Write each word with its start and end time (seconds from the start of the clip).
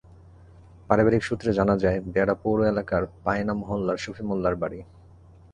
পারিবারিক 0.89 1.21
সূত্রে 1.23 1.49
জানা 1.53 1.75
যায়, 1.77 1.99
বেড়া 2.13 2.35
পৌর 2.43 2.57
এলাকার 2.63 3.03
পায়না 3.23 3.53
মহল্লায় 3.53 4.01
শফি 4.03 4.23
মোল্লার 4.23 4.55
বাড়ি। 4.55 4.79